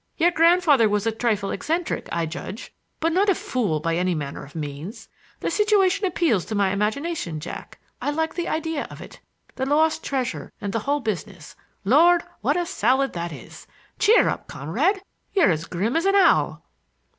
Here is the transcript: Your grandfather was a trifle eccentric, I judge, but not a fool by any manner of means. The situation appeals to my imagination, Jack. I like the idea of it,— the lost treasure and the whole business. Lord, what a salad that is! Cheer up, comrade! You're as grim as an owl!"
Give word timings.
Your 0.17 0.31
grandfather 0.31 0.89
was 0.89 1.05
a 1.05 1.11
trifle 1.11 1.51
eccentric, 1.51 2.09
I 2.11 2.25
judge, 2.25 2.73
but 2.99 3.13
not 3.13 3.29
a 3.29 3.35
fool 3.35 3.79
by 3.79 3.95
any 3.97 4.15
manner 4.15 4.43
of 4.43 4.55
means. 4.55 5.07
The 5.41 5.51
situation 5.51 6.07
appeals 6.07 6.43
to 6.45 6.55
my 6.55 6.71
imagination, 6.71 7.39
Jack. 7.39 7.77
I 8.01 8.09
like 8.09 8.33
the 8.33 8.47
idea 8.47 8.87
of 8.89 8.99
it,— 8.99 9.19
the 9.57 9.65
lost 9.67 10.03
treasure 10.03 10.51
and 10.59 10.73
the 10.73 10.79
whole 10.89 11.01
business. 11.01 11.55
Lord, 11.85 12.23
what 12.39 12.57
a 12.57 12.65
salad 12.65 13.13
that 13.13 13.31
is! 13.31 13.67
Cheer 13.99 14.27
up, 14.27 14.47
comrade! 14.47 15.03
You're 15.33 15.51
as 15.51 15.65
grim 15.67 15.95
as 15.95 16.07
an 16.07 16.15
owl!" 16.15 16.63